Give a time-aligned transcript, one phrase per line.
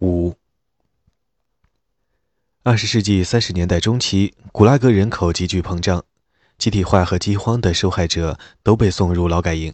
[0.00, 0.34] 五。
[2.62, 6.04] 二十世纪三十年代中期，古拉格人口急剧膨胀，
[6.58, 9.72] 集体化和饥荒的受害者都被送入劳改营，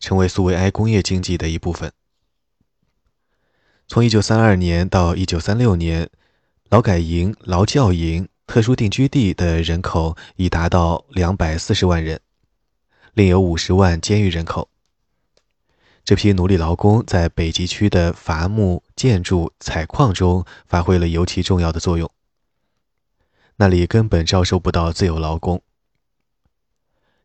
[0.00, 1.92] 成为苏维埃工业经济的一部分。
[3.86, 6.10] 从一九三二年到一九三六年，
[6.68, 12.20] 劳改营、劳教营、特殊定居地的人口已达到两百四十万人，
[13.14, 14.68] 另有五十万监狱人口。
[16.04, 22.10] 这批奴隶劳工在北极区的伐木、建筑、采矿中发挥了尤其重要的作用。
[23.56, 25.62] 那里根本招收不到自由劳工，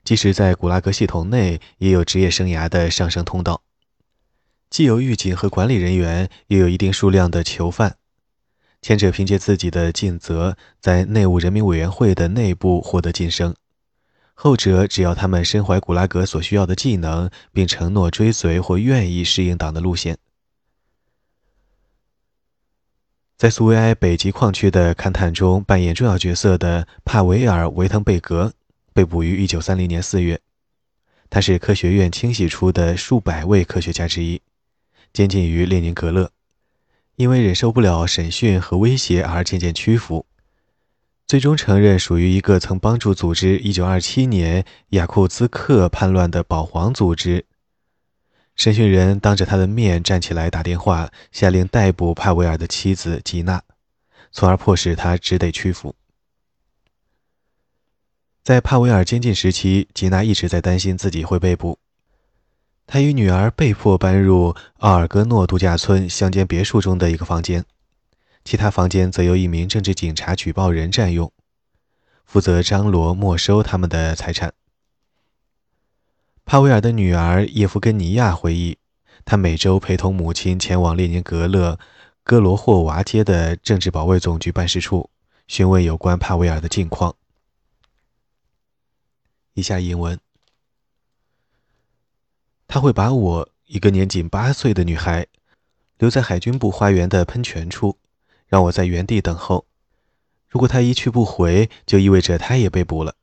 [0.03, 3.61] 即使在古拉格系统内，也有职业生涯的上升通道。
[4.69, 7.97] 既有狱警和管理人员，又有一定数量的囚犯，
[8.81, 13.55] 前者凭借自己的尽责，在内务人民委员会的内部获得晋升。
[14.37, 20.17] 后者只要他们身怀古拉格所需要的技能，并承诺追随或愿意适应党的路线，
[23.37, 28.53] 在苏维埃北极矿区的勘探中扮演重要角色的帕维尔·维滕贝格
[28.93, 30.41] 被捕于1930年4月。
[31.29, 34.41] 他是科学院清洗出的数百位科学家之一，
[35.11, 36.29] 监禁于列宁格勒，
[37.15, 40.25] 因为忍受不了审讯和威胁而渐渐屈服。
[41.27, 47.45] 最终承认属于一个曾帮助组织1927年雅库兹克叛乱的保皇组织。
[48.55, 53.61] 审讯人当着他的面站起来打电话，下令逮捕帕维尔的妻子吉娜，
[54.31, 55.95] 从而迫使他只得屈服。
[58.43, 61.79] 在帕维尔监禁时期，吉娜一直在担心自己会被捕。
[62.85, 67.65] 她与女儿被迫搬入奥尔戈诺度假村乡间别墅中的一个房间。
[68.45, 71.33] 其他房间则由一名政治警察举报人占用，
[72.25, 74.53] 负责张罗没收他们的财产。
[76.45, 78.77] 帕维尔的女儿叶夫根尼亚回忆，
[79.25, 81.79] 她每周陪同母亲前往列宁格勒
[82.23, 85.09] 戈罗霍娃街的政治保卫总局办事处，
[85.47, 87.15] 询问有关帕维尔的近况。
[89.55, 90.19] 以下引文：
[92.67, 95.25] 他会把我一个年仅八岁的女孩
[95.97, 97.97] 留在海军部花园的喷泉处。
[98.47, 99.65] 让我在原地等候。
[100.47, 103.15] 如果他一去不回，就意味着他也被捕了。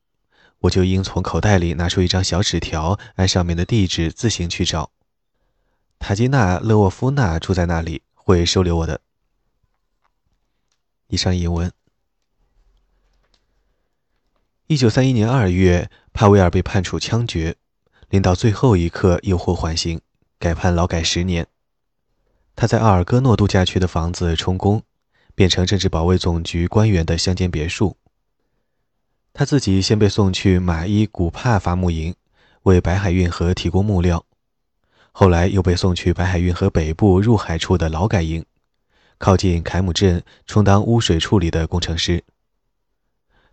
[0.61, 4.91] 我就应从口袋里拿出一张小纸条，按上面的地址自行去找。
[5.99, 9.01] 塔吉娜·勒沃夫娜住在那里，会收留我的。
[11.09, 11.73] 以上引文。
[14.67, 17.57] 一九三一年二月，帕维尔被判处枪决，
[18.09, 20.01] 临到最后一刻又获缓刑，
[20.39, 21.47] 改判劳改十年。
[22.55, 24.83] 他在奥尔戈诺度假区的房子充公。
[25.35, 27.97] 变成政治保卫总局官员的乡间别墅。
[29.33, 32.15] 他自己先被送去马伊古帕伐木营，
[32.65, 34.25] 为白海运河提供木料；
[35.11, 38.45] 后来又被送去白海运河北部入海处的劳改营，
[39.17, 42.23] 靠近凯姆镇，充当污水处理的工程师。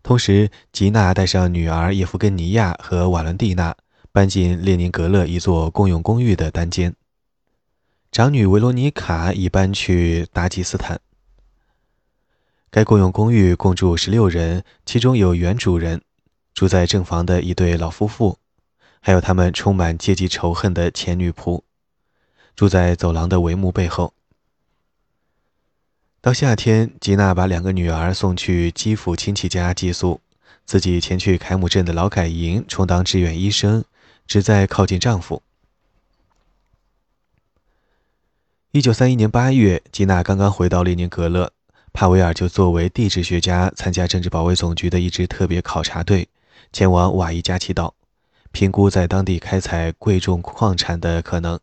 [0.03, 3.75] 同时，吉娜带上女儿叶夫根尼亚和瓦伦蒂娜，
[4.11, 6.93] 搬进列宁格勒一座共用公寓的单间。
[8.11, 10.99] 长女维罗妮卡已搬去达吉斯坦。
[12.71, 16.01] 该共用公寓共住十六人，其中有原主人，
[16.53, 18.37] 住在正房的一对老夫妇，
[18.99, 21.63] 还有他们充满阶级仇恨的前女仆，
[22.55, 24.13] 住在走廊的帷幕背后。
[26.21, 30.21] 到夏天，吉娜把两个女儿送去基辅亲戚家寄宿，
[30.65, 33.83] 自己前去凯姆镇的劳改营充当志愿医生，
[34.27, 35.41] 旨在靠近丈夫。
[38.71, 41.51] 一九三一年八月，吉娜刚刚回到列宁格勒。
[41.91, 46.29] 帕维尔就作为地质学家参加政治保卫总局的一支特别考察队，
[46.71, 47.93] 前往瓦伊加奇岛，
[48.51, 51.59] 评估在当地开采贵重矿产的可能。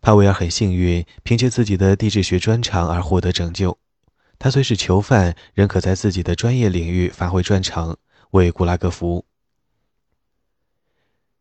[0.00, 3.78] 帕维尔很幸运，凭借自己的地质学专长而获得拯救。
[4.38, 7.96] 他虽是囚犯，仍可在自己的专业领域发挥专长，
[8.32, 9.24] 为古拉格服务。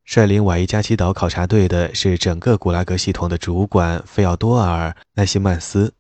[0.06, 5.94] 率领瓦伊加奇岛考察队的是整个古拉格系统的主管费奥多尔·奈西曼斯。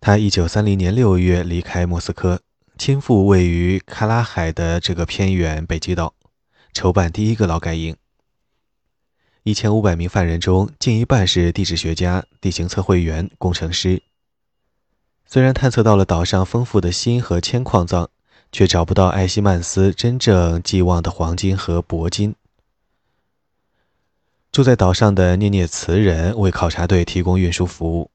[0.00, 2.40] 他一九三零年六月离开莫斯科，
[2.78, 6.14] 亲赴位于喀拉海的这个偏远北极岛，
[6.72, 7.96] 筹办第一个劳改营。
[9.42, 14.02] 一千五百名犯人中，近一半是地质学家、地形测绘员、工程师。
[15.26, 18.08] 虽然探测到了岛上丰富的锌和铅矿藏，
[18.52, 22.34] 却找不到艾希曼斯真正寄望的黄金和铂金。
[24.52, 28.10] 住在岛上的涅涅茨人为考察队提供运输服务。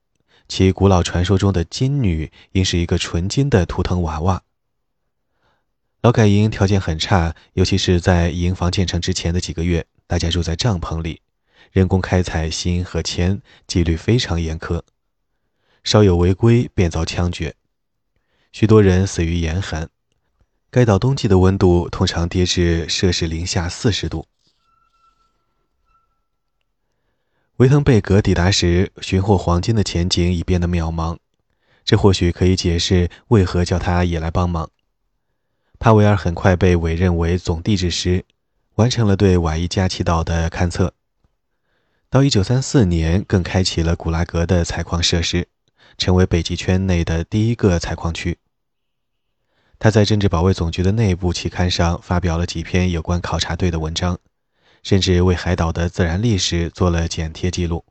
[0.48, 4.44] 其古老传说中的金女应是一个纯金的图腾娃娃。
[6.02, 11.22] 劳改营条件很差，尤其是在营房建成之前的几个月，大家住在帐篷里，
[11.72, 14.82] 人工开采锌和铅，纪律非常严苛，
[15.84, 17.56] 稍有违规便遭枪决，
[18.52, 19.90] 许多人死于严寒。
[20.70, 24.28] 该岛冬季的温度通常跌至摄氏零下四十度。
[27.58, 31.18] 维滕贝格抵达时，寻获黄金的前景已变得渺茫，
[31.86, 34.72] 这或许可以解释为何叫他也来帮忙。
[35.78, 38.26] 帕维尔很快被委任为总地质师，
[38.76, 40.96] 完成了对瓦伊加奇岛的勘测。
[42.10, 45.48] 到1934年，更开启了古拉格的采矿设施，
[46.00, 48.40] 成为北极圈内的第一个采矿区。
[49.78, 54.18] 他在政治保卫总局的内部期刊上发表了几篇有关考察队的文章，
[54.84, 57.84] 甚至为海岛的自然历史做了剪贴记录。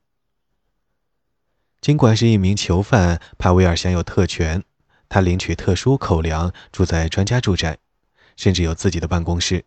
[1.81, 4.63] 尽管是一名囚犯，帕维尔享有特权，
[5.09, 7.79] 他领取特殊口粮，住在专家住宅，
[8.37, 9.65] 甚至有自己的办公室。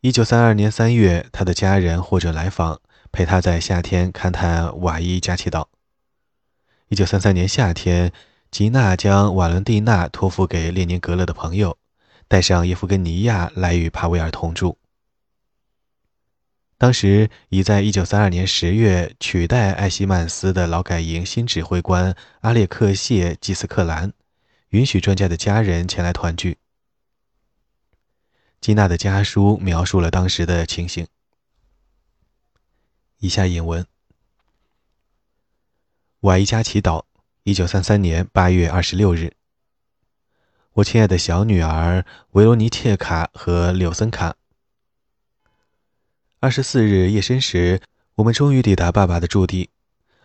[0.00, 2.80] 一九三二年三月，他的家人或者来访，
[3.12, 5.68] 陪他在夏天勘探瓦伊加奇岛。
[6.88, 8.12] 一九三三年夏天。
[8.50, 11.78] 吉娜将瓦伦蒂娜托付给列宁格勒的朋友，
[12.30, 14.78] 带上叶夫根尼亚来与帕维尔同住。
[16.78, 24.12] 当时已在1932年10月取代艾希曼斯的劳改营新指挥官阿列克谢·基斯克兰，
[24.68, 26.56] 允许专家的家人前来团聚。
[28.60, 31.04] 吉娜的家书描述了当时的情形。
[33.18, 33.84] 以下引文：
[36.20, 37.04] 瓦伊加奇岛。
[37.42, 39.32] 一九三三年八月二十六日，
[40.74, 44.36] 我亲爱的小女儿维罗尼切卡和柳森卡。
[46.38, 47.82] 二十四日夜深时，
[48.14, 49.70] 我们终于抵达爸爸的驻地。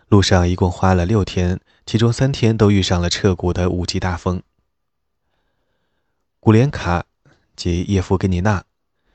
[0.06, 4.40] 路上一共花了六天，其中三天都遇上了彻骨的五级大风。
[6.38, 7.04] 古连卡
[7.56, 8.62] 及叶夫根尼娜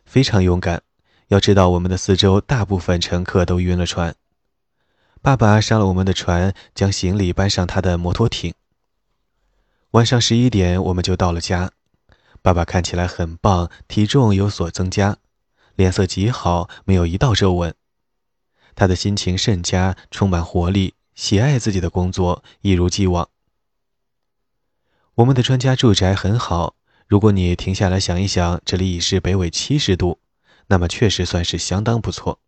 [0.06, 0.84] 非常勇敢。
[1.30, 4.14] 要知道，我们的四周大部分乘客都晕了船。
[5.22, 8.54] 爸爸上了我们的船，将行李搬上他的摩托艇。
[9.92, 11.74] 晚上十一点，我们就到了家。
[12.42, 15.18] 爸爸看起来很棒，体重有所增加，
[15.76, 17.76] 脸色极好，没有一道皱纹。
[18.74, 23.28] 他的心情甚佳，充满活力，喜爱自己的工作，一如既往。
[25.16, 30.20] 我们的专家住宅很好，如果你停下来想一想，这里已是北纬七十度，
[30.68, 32.40] 那么确实算是相当不错。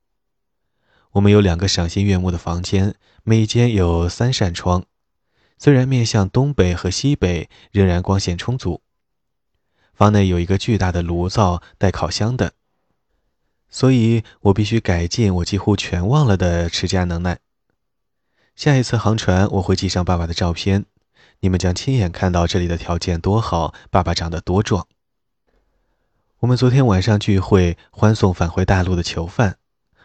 [1.11, 4.85] 我们有两个赏心悦目的房间，每间有三扇窗，
[5.57, 8.81] 虽然面向东北和西北，仍然光线充足。
[9.93, 12.53] 房内有一个巨大的炉灶，带烤箱的，
[13.69, 17.39] 所以我必须改进我几乎全忘了的持家能耐。
[18.55, 20.85] 下一次航船，我会寄上爸爸的照片，
[21.39, 24.87] 你们将亲眼看到这里的条件多好，爸爸长得多壮。
[26.39, 29.57] 我们昨天晚上聚会，欢送返回大陆的囚犯。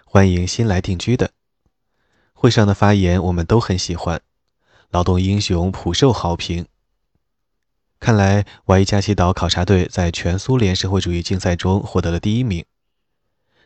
[0.04, 1.32] 欢迎新来定居的。
[2.32, 4.22] 会上的发言我们都很喜欢，
[4.90, 6.66] 劳动英雄普受好评。
[8.00, 12.64] 看来瓦伊加奇岛考察队在全苏联社会主义竞赛中获得了第一名。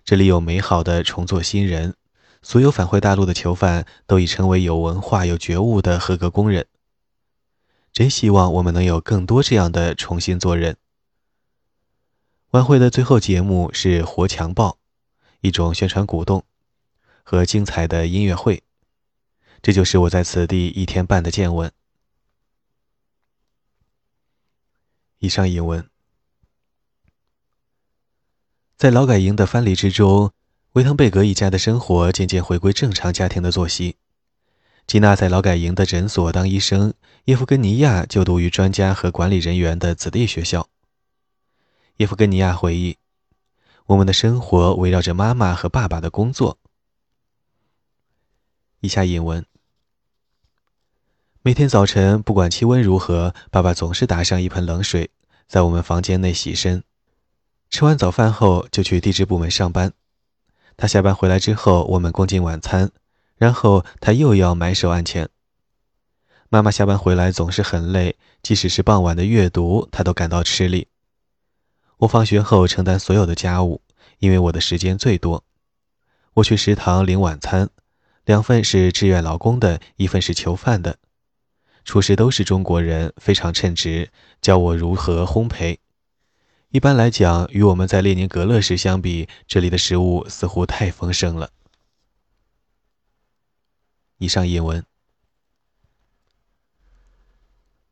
[0.04, 1.94] 这里有美好的重做新人，
[2.42, 6.66] 所有返回大陆的囚犯都已成为有文化、有觉悟的合格工人。
[7.92, 10.76] 真希望我们能有更多这样的重新做人。
[12.52, 14.78] 晚会的最后节目是活强暴。
[15.40, 16.44] 一种宣传鼓动
[17.24, 18.62] 和精彩的音乐会，
[19.62, 21.70] 这就是我在此地一天半的见闻。
[25.18, 25.88] 以上引文。
[28.76, 30.32] 在劳改营的藩篱之中，
[30.72, 33.94] 维滕贝格一家的生活渐渐回归正常家庭的作息。
[34.88, 36.92] 吉娜在劳改营的诊所当医生，
[37.26, 40.68] 叶夫根尼亚就读于专家和管理人员的子弟学校。
[41.98, 42.98] 叶夫根尼亚回忆。
[43.86, 46.58] 我们的生活围绕着妈妈和爸爸的工作。
[48.80, 49.46] 以下引文：
[51.44, 55.10] 每天早晨，不管气温如何，爸爸总是打上一盆冷水，
[55.48, 56.84] 在我们房间内洗身。
[57.68, 59.92] 吃完早饭后，就去地质部门上班。
[60.76, 62.92] 他下班回来之后，我们共进晚餐，
[63.34, 65.28] 然后他又要埋手案前。
[66.48, 70.86] 妈妈下班回来总是很累，即使是傍晚的阅读，她都感到吃力。
[71.96, 73.82] 我放学后承担所有的家务，
[74.20, 75.42] 因为我的时间最多。
[76.34, 77.68] 我去食堂领晚餐，
[78.26, 80.98] 两份是志愿劳工的，一份是囚犯的。
[81.84, 84.10] 厨师都是中国人，非常称职，
[84.40, 85.78] 教我如何烘焙。
[86.70, 91.50] 一般来讲，与我们在列宁格勒时相比，这里的食物似乎太丰盛了。
[94.18, 94.84] 以上引文。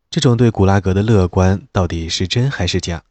[0.08, 3.04] 这种对古拉格的乐观，到底是真还是假？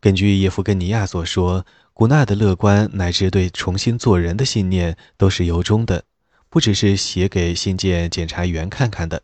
[0.00, 6.04] 根据叶夫根尼亚所说，古纳的乐观乃至对重新做人的信念都是由衷的，
[6.48, 9.22] 不只是写给信件检查员看看的。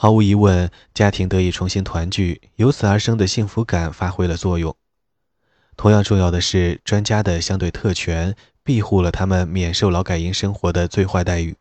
[0.00, 4.76] 毫无疑问，家庭得以重新团聚，由此而生的幸福感发挥了作用。
[5.76, 11.56] 同样重要的是，专家的相对特权庇护了他们免受劳改营生活的最坏待遇。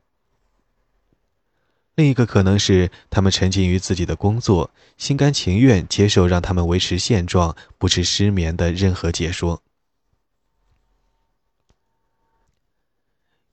[1.95, 9.63] 另一个可能是，他们沉浸于自己的工作，心甘情愿接受让他们维持现状、不致失眠的任何解说。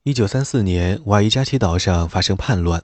[0.03, 2.83] 一九三四年，瓦伊加奇岛上发生叛乱，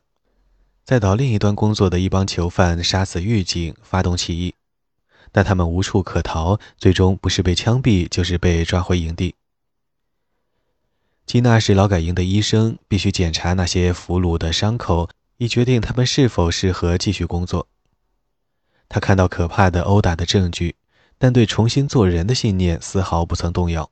[0.84, 4.56] 在岛另一端工作的一帮囚犯杀死狱警，发动起义，
[5.32, 9.36] 但他们无处可逃，最终不是被枪毙，就是被抓回营地。
[11.26, 15.10] 基娜是劳改营的医生，必须检查那些俘虏的伤口。
[15.38, 17.68] 以决定他们是否适合继续工作。
[18.88, 20.76] 他看到可怕的殴打的证据，
[21.18, 23.90] 但对重新做人的信念丝毫不曾动摇。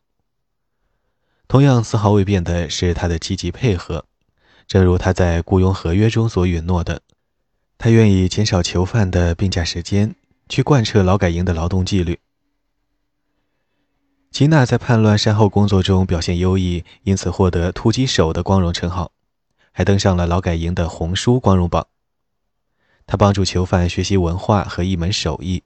[1.48, 4.06] 同样丝毫未变的是他的积极配合，
[4.70, 7.02] 正如他在雇佣合约中所允诺的，
[7.80, 10.14] 他愿意减少囚犯的病假时间，
[10.48, 12.20] 去贯彻劳改营的劳动纪律。
[14.30, 19.12] 吉娜在叛乱善后工作中表现优异，因此获得“突击手”的光荣称号。
[19.72, 21.88] 还登上了劳改营的红书光荣榜。
[23.08, 25.64] 他帮助囚犯学习文化和一门手艺，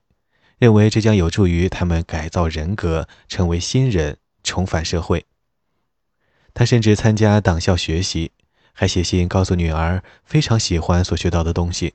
[0.59, 5.25] 认为这将有助于他们改造人格，成为新人，重返社会。
[6.53, 8.31] 他甚至参加党校学习，
[8.73, 11.93] 还写信告诉女儿非常喜欢所学到的东西。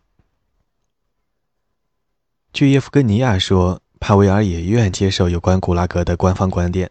[2.53, 6.91] 据叶夫根尼亚说，帕维尔也愿接受有关古拉格的官方观点。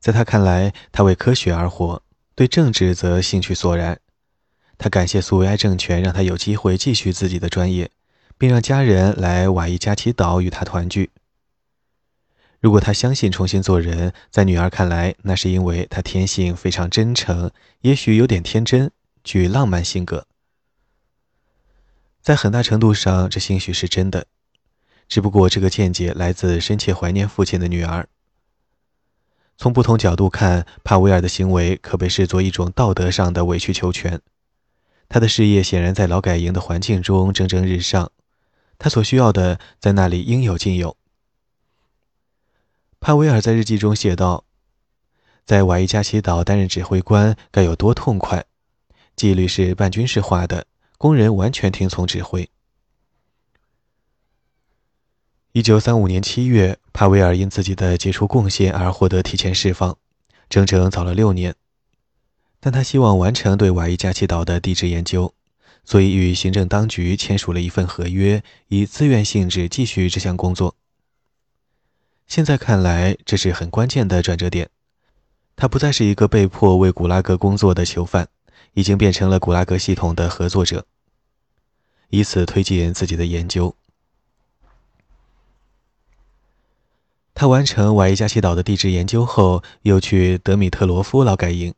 [0.00, 2.02] 在他看来，他为科学而活，
[2.34, 4.00] 对政治则兴趣索然。
[4.78, 7.90] 他感谢苏维埃政权让他有机会继续自己的专业，
[8.38, 11.10] 并让家人来瓦伊加奇岛与他团聚。
[12.60, 17.50] 如果他相信重新做人，在女儿看来，那是因为他天性非常真诚，
[17.82, 18.90] 也许有点天真，
[19.22, 20.26] 具浪漫性格。
[22.20, 24.26] 在很大程度上，这兴许是真的，
[25.08, 28.08] 只不过这个见解来自深切怀念父亲的女儿。
[29.56, 34.20] 从不同角度看，帕维尔的行为可被视作一种道德上的委曲求全。
[35.08, 38.10] 他的事业显然在劳改营的环境中蒸蒸日上，
[38.78, 40.97] 他所需要的在那里应有尽有。
[43.00, 44.44] 帕维尔在日记中写道
[45.46, 48.44] ：“在瓦伊加奇岛担任指挥官该有多痛快！
[49.14, 50.66] 纪律是半军事化的，
[50.98, 52.50] 工人完全听从指挥。”
[55.52, 59.96] 一九三五年七月，帕维尔因自己的杰出贡献而获得提前释放，
[60.50, 61.54] 整整早了六年。
[62.60, 65.32] 但他希望完成对瓦伊加奇岛的地质研究，
[65.84, 70.74] 所以与行政当局签署了一份合约，以自愿性质继续这项工作。
[72.28, 74.68] 现在看来，这是很关键的转折点。
[75.56, 78.28] 他不再是一个被迫为古拉格工作的囚犯，
[78.74, 80.84] 已经变成了古拉格系统的合作者，
[82.10, 83.74] 以此推进自己的研究。
[87.34, 91.74] 他完成瓦伊加奇岛的地质研究后，又去德米特罗夫劳改营。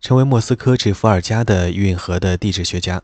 [0.00, 3.02] 成为莫斯科至伏尔加的运河的地质学家。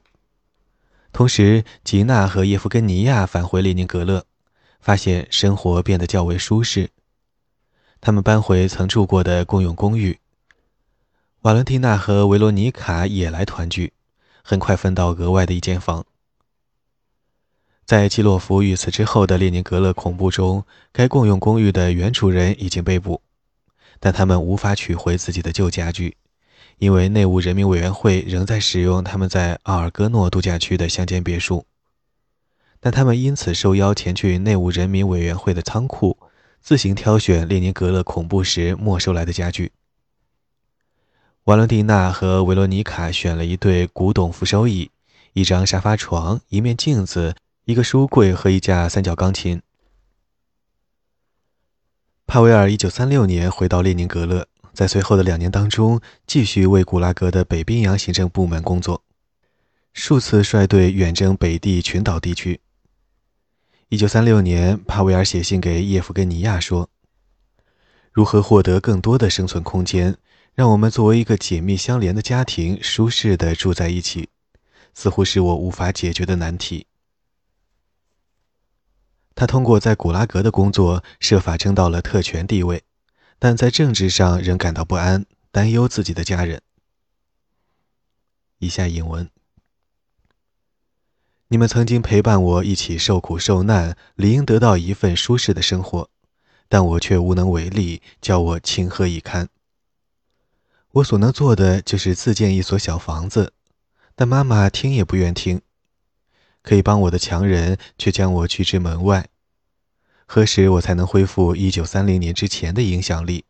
[1.13, 4.25] 同时，吉娜和叶夫根尼亚返回列宁格勒，
[4.85, 6.91] 发现生活变得较为舒适。
[8.03, 10.19] 他们搬回曾住过的共用公寓。
[11.41, 13.95] 瓦伦蒂娜和维罗妮卡也来团聚，
[14.43, 16.05] 很快分到额外的一间房。
[17.87, 23.23] 在基洛夫遇刺之后的列宁格勒恐怖中，该共用公寓的原主人已经被捕，
[23.99, 26.19] 但他们无法取回自己的旧家具。
[26.77, 31.65] 因为内务人民委员会仍在使用他们在奥尔戈诺度假区的乡间别墅，
[32.85, 36.19] 但他们因此受邀前去内务人民委员会的仓库，
[36.61, 39.73] 自行挑选列宁格勒恐怖时没收来的家具。
[41.45, 44.91] 瓦伦蒂娜和维罗妮卡选了一对古董扶手椅、
[45.33, 49.63] 一张沙发床、一面镜子、一个书柜和一架三角钢琴。
[52.27, 54.47] 帕维尔1936年回到列宁格勒。
[54.75, 59.03] 在随后的两年当中，继续为古拉格的北冰洋行政部门工作，
[59.95, 62.61] 数次率队远征北地群岛地区。
[63.89, 66.89] 一九三六年，帕维尔写信给叶夫根尼亚说
[68.11, 70.17] ：“如何获得更多的生存空间，
[70.55, 74.31] 让我们作为一个紧密相连的家庭舒适地住在一起，
[74.95, 76.87] 似乎是我无法解决的难题。”
[79.37, 82.83] 他通过在古拉格的工作，设法争到了特权地位。
[83.39, 86.63] 但在政治上仍感到不安，担忧自己的家人。
[88.59, 89.29] 以下引文：
[91.55, 96.11] 你们曾经陪伴我一起受苦受难，理应得到一份舒适的生活，
[96.69, 99.49] 但我却无能为力，叫我情何以堪。
[100.91, 103.53] 我所能做的就是自建一所小房子，
[104.17, 105.63] 但妈妈听也不愿听。
[106.61, 109.29] 可以帮我的强人却将我拒之门外。
[110.27, 113.45] 何时我才能恢复一九三零年之前的影响力，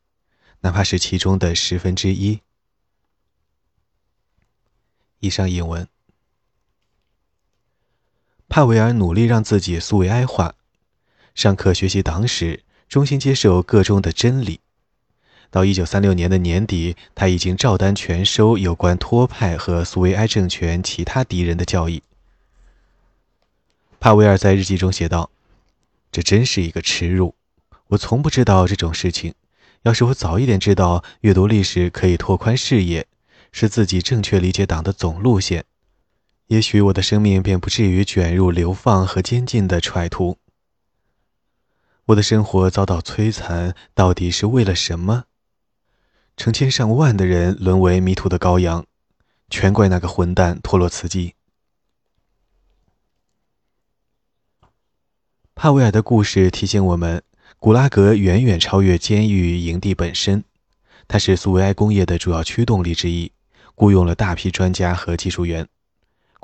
[0.61, 2.41] 哪怕是其中的十分之一？
[5.21, 5.89] 以上引文。
[8.49, 10.55] 帕维尔努力让自己苏维埃化，
[11.35, 14.61] 上课学习党史，衷心接受各中的真理。
[15.51, 22.03] 到一九三六年的年底，他已经照单全收有关托派和苏维埃政权其他敌人的教义。
[24.01, 25.31] 帕维尔在日记中写道。
[26.13, 27.35] 这真是一个耻辱！
[27.89, 29.35] 我从不知道这种事情。
[29.83, 33.05] 要是我早一点知道，阅读历史可以拓宽视野，
[33.51, 35.65] 使自己正确理解党的总路线，
[36.49, 40.39] 也许我的生命便不至于卷入流放和监禁的揣图。
[42.07, 45.25] 我的生活遭到摧残，到底是为了什么？
[46.37, 48.85] 成千上万的人沦为迷途的羔羊，
[49.49, 51.35] 全怪那个混蛋托洛茨基。
[55.55, 57.23] 帕维尔的故事提醒我们，
[57.59, 60.45] 古拉格远远超越监狱营地本身，
[61.09, 63.33] 它是苏维埃工业的主要驱动力之一，
[63.75, 65.67] 雇佣了大批专家和技术员、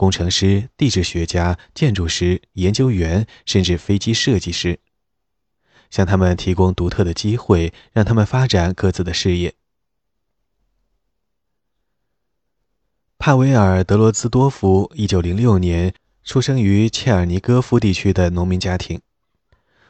[0.00, 4.80] 工程师、地质学家、建筑师、研究员，甚至飞机设计师，
[5.90, 9.52] 向他们提供独特的机会，让他们发展各自的事业。
[13.18, 15.92] 帕维尔·德罗兹多夫，一九零六年。
[16.24, 19.02] 出生于切尔尼戈夫地区的农民家庭，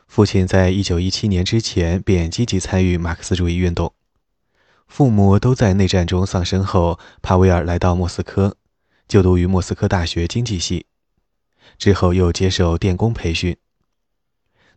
[0.08, 3.94] 父亲在一九一七年之前便积极参与马克思主义运动。
[4.88, 8.56] 父母都在内战中丧生后，帕维尔来到莫斯科，
[9.10, 10.86] 就读于莫斯科大学经济系，
[11.76, 13.56] 之后又接受电工培训，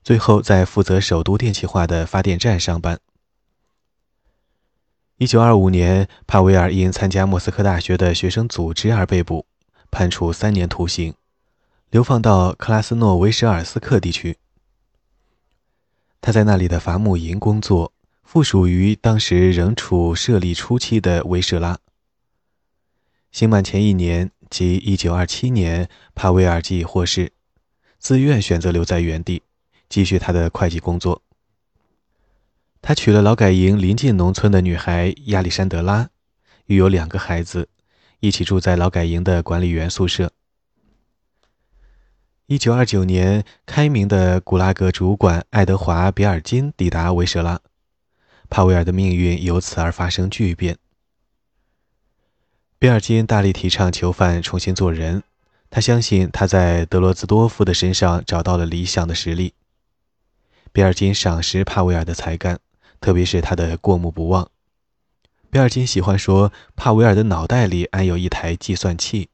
[0.04, 3.00] 最后在负责首都电气化的发电站上班。
[5.18, 9.46] 一九二五年，帕维尔因参加莫斯科大学的学生组织而被捕，
[9.92, 11.14] 判处三年徒刑。
[11.92, 14.40] 流放到克拉斯诺维什尔斯克地区，
[16.20, 17.94] 他在那里的伐木营工作，
[18.24, 21.78] 附属于当时仍处设立初期的维舍拉。
[23.34, 27.32] 刑满前一年，即1927年，帕维尔即获释，
[27.98, 29.42] 自愿选择留在原地，
[29.90, 31.24] 继续他的会计工作。
[32.80, 36.12] 他娶了劳改营临近农村的女孩亚历山德拉，
[36.68, 37.68] 育有两个孩子，
[38.20, 40.32] 一起住在劳改营的管理员宿舍。
[42.46, 47.60] 一九二九年，开明的古拉格主管爱德华·比尔金抵达维舍拉，
[48.52, 50.78] 帕维尔的命运由此而发生巨变。
[52.84, 55.24] 比尔金大力提倡囚犯重新做人，
[55.70, 59.54] 他相信他在德罗兹多夫的身上找到了理想的实力。
[60.74, 62.60] 比尔金赏识帕维尔的才干，
[63.00, 64.50] 特别是他的过目不忘。
[65.50, 69.30] 比尔金喜欢说，帕维尔的脑袋里安有一台计算器。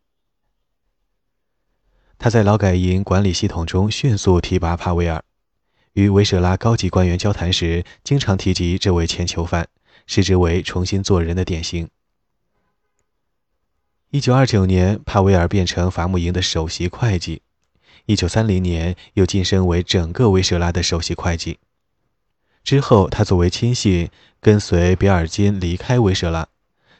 [2.19, 5.23] 他在劳改营管理系统中迅速提拔帕维尔，
[5.93, 9.67] 与维舍拉高级官员交谈时，经常提及这位前囚犯，
[10.05, 11.89] 视之为重新做人的典型。
[14.11, 17.41] 一九二九年，帕维尔变成伐木营的首席会计；
[18.07, 21.59] 一九三零年，又晋升为整个维舍拉的首席会计。
[22.63, 24.09] 之后，他作为亲信，
[24.41, 26.47] 跟随比尔金离开维舍拉。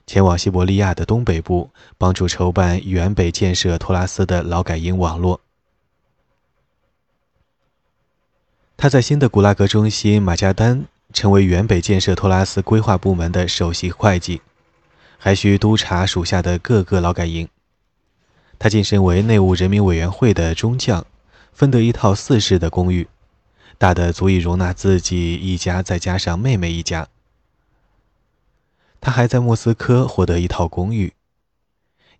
[0.06, 5.41] 前往西伯利亚的东北部，帮助筹办原北建设托拉斯的劳改营网络。
[8.78, 14.41] 他在新的古拉格中心马加丹成为原北建设托拉斯规划部门的首席会计，
[15.20, 17.48] 还需督查属下的各个劳改营。
[18.58, 21.06] 他晋升为内务人民委员会的中将，
[21.54, 23.08] 分得一套四室的公寓，
[23.78, 27.08] 大的足以容纳自己一家，再加上妹妹一家。
[29.02, 31.14] 他还在莫斯科获得一套公寓，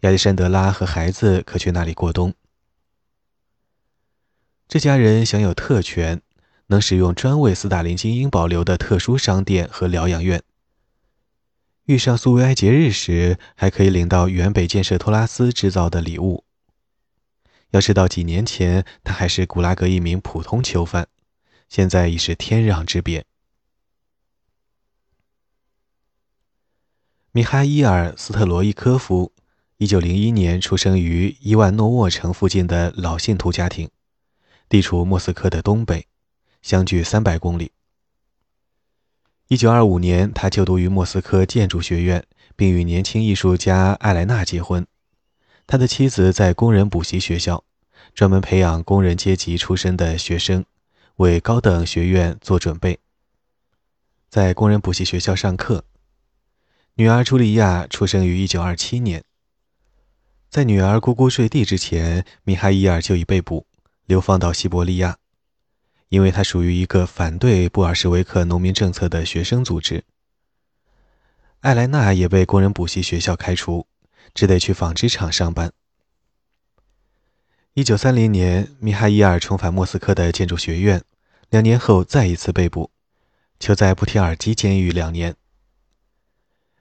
[0.02, 2.34] 亚历山德拉和孩子可去那里过冬。
[4.68, 6.22] 这家人享有特权，
[6.68, 10.42] 能使用专为斯大林精英保留的特殊商店和疗养院。
[11.90, 16.44] 遇上苏维埃节日时，还可以领到原北建设托拉斯制造的礼物。
[17.72, 21.08] 要知道，几年前他还是古拉格一名普通囚犯，
[21.68, 23.26] 现在已是天壤之别。
[27.32, 29.32] 米哈伊尔·斯特罗伊科夫，
[29.78, 33.90] 一九零一年出生于伊万诺沃城附近的老信徒家庭，
[34.70, 36.06] 地处莫斯科的东北，
[36.62, 37.72] 相距三百公里。
[39.52, 42.24] 一九二五年，他就读于莫斯科建筑学院，
[42.56, 44.86] 并与年轻艺术家艾莱娜结婚。
[45.66, 47.64] 他的妻子在工人补习学校，
[48.14, 50.64] 专门培养工人阶级出身的学生，
[51.16, 53.00] 为高等学院做准备。
[54.30, 55.84] 在工人补习学校上课。
[56.94, 59.24] 女儿茱莉亚出生于1927年。
[60.52, 63.66] 在女儿咕咕坠地之前，米哈伊尔就已被捕，
[64.06, 65.18] 流放到西伯利亚，
[66.10, 70.04] 因为他属于一个反对布尔什维克农民政策的学生组织。
[71.62, 73.86] 艾莱娜也被工人补习学校开除，
[74.34, 75.72] 只得去纺织厂上班。
[77.76, 81.04] 1930年，米哈伊尔重返莫斯科的建筑学院，
[81.50, 82.92] 两年后再一次被捕。
[83.60, 85.36] 囚在布提尔基监狱两年。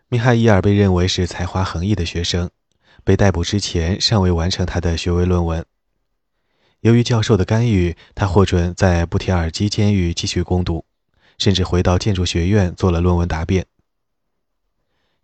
[0.09, 2.49] 米哈伊尔被认为是才华横溢的学生，
[3.05, 5.67] 被逮捕之前尚未完成他的学位论文。
[6.81, 10.85] 由于教授的干预，他获准在布提尔基监狱继续攻读，
[11.37, 13.67] 甚至回到建筑学院做了论文答辩。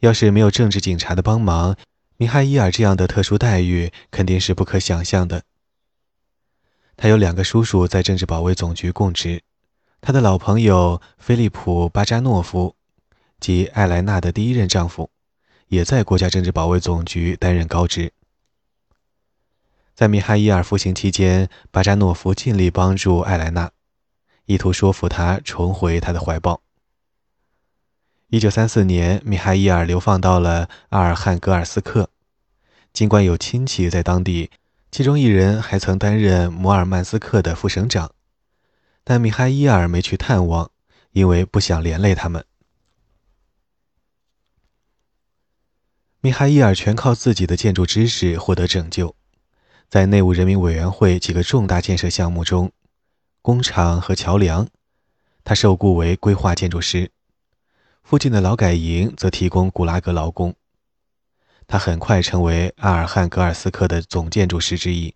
[0.01, 1.77] 要是没有政治警察的帮忙，
[2.17, 5.43] 米哈伊尔这样的特殊待遇肯定是不可想象的。
[6.97, 9.43] 他有两个叔叔在政治保卫总局供职。
[10.01, 12.75] 他的老朋友菲利普·巴扎诺夫，
[13.39, 15.09] 即艾莱娜的第一任丈夫，
[15.69, 18.13] 也在国家政治保卫总局担任高职。
[19.95, 23.71] 在米哈伊尔服刑期间，巴扎诺夫尽力帮助艾莱娜，
[24.47, 26.63] 意图说服她重回他的怀抱。
[28.31, 32.11] 1934年，米哈伊尔流放到了阿尔汉格尔斯克，
[32.93, 34.51] 尽管有亲戚在当地，
[34.91, 38.11] 其中一人还曾担任摩尔曼斯克的副省长。
[39.05, 40.73] 但米哈伊尔没去探望，
[41.13, 42.45] 因为不想连累他们。
[46.21, 49.15] 米哈伊尔全靠自己的建筑知识获得拯救，
[49.89, 52.73] 在内务人民委员会几个重大建设项目中，
[53.43, 54.67] 工厂和桥梁，
[55.45, 57.09] 他受雇为规划建筑师；
[58.03, 60.55] 附近的劳改营则提供古拉格劳工。
[61.67, 65.15] 他很快成为阿尔汉格尔斯克的总建筑师之一。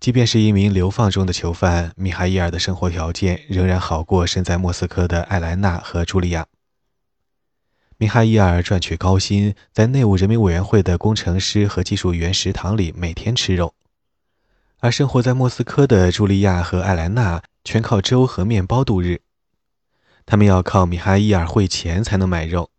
[0.00, 6.46] 即便是一名流放中的囚犯，米哈伊尔的生活条件仍然好过身在莫斯科的艾莱娜和茱莉亚。
[8.00, 13.74] 米哈伊尔赚取高薪，在内务人民委员会的工程师和技术员食堂里每天吃肉，
[14.78, 19.22] 而生活在莫斯科的茱莉亚和艾莱娜全靠粥和面包度日。
[20.24, 22.70] 他们要靠米哈伊尔汇钱才能买肉。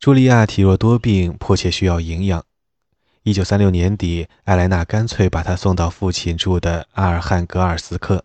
[0.00, 2.44] 茱莉亚体弱多病，迫切需要营养。
[3.24, 8.24] 一九三六年底，艾莱娜干脆把她送到父亲住的阿尔汉格尔斯克，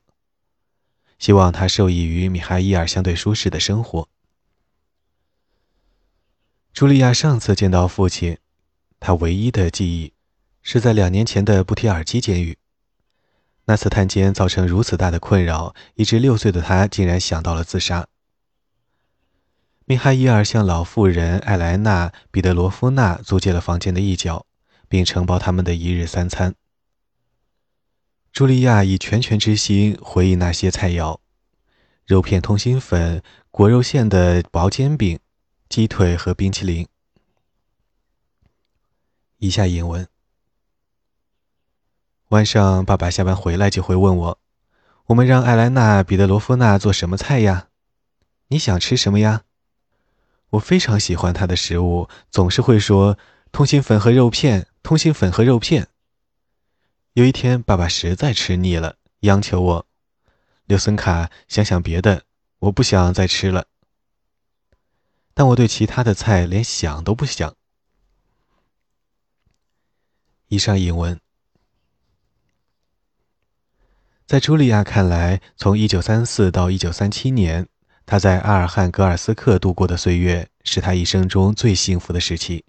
[1.17, 4.07] 希望他受益于米哈伊尔相对舒适的生活。
[6.73, 8.37] 茱莉亚上次见到父亲，
[8.99, 10.13] 她唯一的记忆
[10.61, 12.57] 是在两年前的布提尔基监狱。
[13.65, 18.07] 那次探监造成如此大的困扰，以致六岁的他竟然想到了自杀。
[19.85, 24.45] 米哈伊尔向老妇人艾莱娜·彼得罗夫娜租借了房间的一角。
[24.93, 26.53] 并承包他们的一日三餐。
[28.31, 31.17] 茱莉亚以拳拳之心回忆那些菜肴：
[32.05, 35.17] 肉片通心粉、果肉馅的薄煎饼、
[35.73, 36.87] 鸡腿和冰淇淋。
[39.39, 40.07] 以下引文：
[42.27, 44.39] 晚上，爸爸下班回来就会问我
[45.09, 47.69] ：“我们让艾莱娜·彼得罗夫娜做什么菜呀？
[48.49, 49.45] 你想吃什么呀？”
[50.51, 53.17] 我非常喜欢她的食物，总是会说
[53.51, 55.87] ：“通心粉和肉片。”通心粉和肉片。
[57.13, 59.87] 有一天，爸爸实在吃腻了，央求我
[60.67, 62.25] ：“刘森卡，想想别的，
[62.59, 63.65] 我不想再吃了。”
[65.33, 67.55] 但我对其他的菜连想都不想。
[70.47, 71.19] 以上引文，
[74.27, 77.67] 在茱莉亚看来，从1934到1937年，
[78.05, 82.63] 她在阿尔汉格尔斯克度过的岁月，是她一生中最幸福的时期。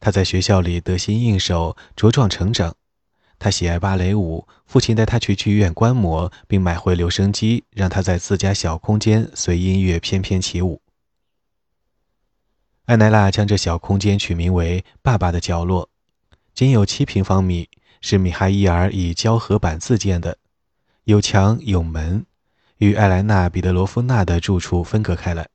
[0.00, 2.74] 他在学校里得心应手，茁壮成长。
[3.38, 10.82] 他喜爱芭蕾舞，父亲带他去剧院观摩，并买回留声机，让他在自家小空间随音乐翩翩起舞。
[12.86, 15.88] 艾奈拉将这小空间取名为“爸爸的角落”，
[16.52, 17.70] 仅有七平方米，
[18.02, 20.36] 是米哈伊尔以胶合板自建的，
[21.04, 22.26] 有墙有门，
[22.76, 25.48] 与艾莱娜·彼得罗夫娜的住处分隔开来，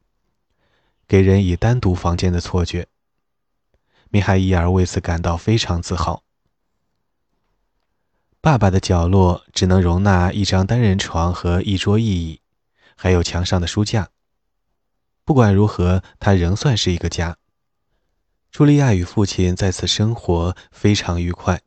[1.08, 2.88] 给人以单独房间的错觉。
[4.10, 6.24] 米哈伊尔为此感到非常自豪。
[8.42, 12.42] 爸爸的角落只能容纳一张单人床和一桌一椅，
[12.96, 14.10] 还有墙上的书架。
[15.30, 17.38] 不管如何，他仍算是一个家。
[18.52, 21.62] 茱莉亚与父亲在此生活非常愉快。